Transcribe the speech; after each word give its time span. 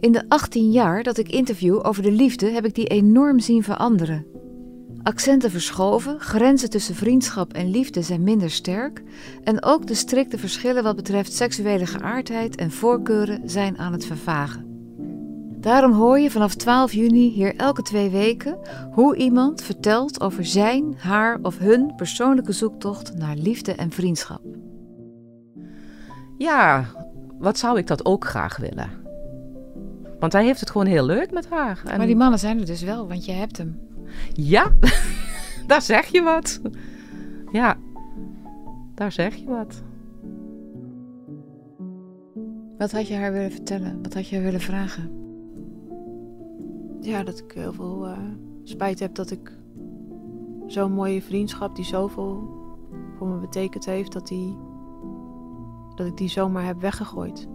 In 0.00 0.12
de 0.12 0.24
18 0.28 0.70
jaar 0.70 1.02
dat 1.02 1.18
ik 1.18 1.28
interview 1.28 1.78
over 1.82 2.02
de 2.02 2.10
liefde 2.10 2.50
heb 2.50 2.64
ik 2.64 2.74
die 2.74 2.86
enorm 2.86 3.40
zien 3.40 3.62
veranderen. 3.62 4.26
Accenten 5.02 5.50
verschoven, 5.50 6.20
grenzen 6.20 6.70
tussen 6.70 6.94
vriendschap 6.94 7.52
en 7.52 7.70
liefde 7.70 8.02
zijn 8.02 8.22
minder 8.22 8.50
sterk 8.50 9.02
en 9.44 9.62
ook 9.64 9.86
de 9.86 9.94
strikte 9.94 10.38
verschillen 10.38 10.82
wat 10.82 10.96
betreft 10.96 11.32
seksuele 11.32 11.86
geaardheid 11.86 12.56
en 12.56 12.70
voorkeuren 12.70 13.40
zijn 13.44 13.78
aan 13.78 13.92
het 13.92 14.06
vervagen. 14.06 14.64
Daarom 15.60 15.92
hoor 15.92 16.18
je 16.18 16.30
vanaf 16.30 16.54
12 16.54 16.92
juni 16.92 17.30
hier 17.30 17.56
elke 17.56 17.82
twee 17.82 18.10
weken 18.10 18.58
hoe 18.90 19.16
iemand 19.16 19.62
vertelt 19.62 20.20
over 20.20 20.44
zijn, 20.44 20.94
haar 20.98 21.38
of 21.42 21.58
hun 21.58 21.94
persoonlijke 21.96 22.52
zoektocht 22.52 23.16
naar 23.16 23.36
liefde 23.36 23.74
en 23.74 23.90
vriendschap. 23.90 24.42
Ja, 26.38 26.84
wat 27.38 27.58
zou 27.58 27.78
ik 27.78 27.86
dat 27.86 28.04
ook 28.04 28.24
graag 28.24 28.56
willen? 28.56 29.00
Want 30.20 30.32
hij 30.32 30.44
heeft 30.44 30.60
het 30.60 30.70
gewoon 30.70 30.86
heel 30.86 31.04
leuk 31.04 31.32
met 31.32 31.48
haar. 31.48 31.82
En 31.84 31.96
Maar 31.98 32.06
die 32.06 32.16
mannen 32.16 32.38
zijn 32.38 32.60
er 32.60 32.66
dus 32.66 32.82
wel, 32.82 33.08
want 33.08 33.24
je 33.24 33.32
hebt 33.32 33.56
hem. 33.56 33.80
Ja, 34.32 34.72
daar 35.66 35.82
zeg 35.82 36.06
je 36.06 36.22
wat. 36.22 36.60
Ja, 37.52 37.76
daar 38.94 39.12
zeg 39.12 39.34
je 39.34 39.46
wat. 39.46 39.82
Wat 42.78 42.92
had 42.92 43.08
je 43.08 43.14
haar 43.14 43.32
willen 43.32 43.50
vertellen? 43.50 44.02
Wat 44.02 44.14
had 44.14 44.28
je 44.28 44.34
haar 44.34 44.44
willen 44.44 44.60
vragen? 44.60 45.10
Ja, 47.00 47.22
dat 47.22 47.38
ik 47.38 47.52
heel 47.52 47.72
veel 47.72 48.06
eh, 48.06 48.18
spijt 48.64 48.98
heb 48.98 49.14
dat 49.14 49.30
ik 49.30 49.52
zo'n 50.66 50.92
mooie 50.92 51.22
vriendschap 51.22 51.76
die 51.76 51.84
zoveel 51.84 52.58
voor 53.16 53.28
me 53.28 53.36
betekend 53.38 53.84
heeft, 53.84 54.12
dat, 54.12 54.26
die, 54.26 54.58
dat 55.94 56.06
ik 56.06 56.16
die 56.16 56.28
zomaar 56.28 56.66
heb 56.66 56.80
weggegooid. 56.80 57.48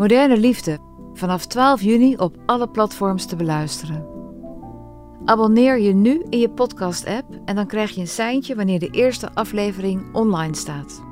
Moderne 0.00 0.36
Liefde, 0.36 0.78
vanaf 1.14 1.46
12 1.46 1.82
juni 1.82 2.16
op 2.16 2.36
alle 2.46 2.68
platforms 2.68 3.26
te 3.26 3.36
beluisteren. 3.36 4.06
Abonneer 5.24 5.78
je 5.78 5.92
nu 5.92 6.22
in 6.28 6.38
je 6.38 6.50
podcast-app 6.50 7.40
en 7.44 7.54
dan 7.54 7.66
krijg 7.66 7.90
je 7.90 8.00
een 8.00 8.08
seintje 8.08 8.54
wanneer 8.54 8.78
de 8.78 8.90
eerste 8.90 9.34
aflevering 9.34 10.14
online 10.14 10.54
staat. 10.54 11.02